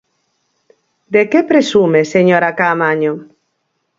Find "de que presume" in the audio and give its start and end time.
1.13-2.01